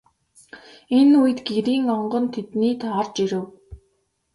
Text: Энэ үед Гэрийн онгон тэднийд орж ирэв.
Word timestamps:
Энэ 0.99 1.15
үед 1.21 1.39
Гэрийн 1.47 1.85
онгон 1.97 2.25
тэднийд 2.35 2.79
орж 2.99 3.15
ирэв. 3.23 3.45